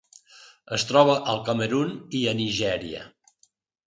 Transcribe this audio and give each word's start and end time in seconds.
Es 0.77 0.85
troba 0.91 1.17
al 1.33 1.41
Camerun 1.49 1.91
i 2.21 2.21
a 2.31 2.33
Nigèria. 2.39 3.03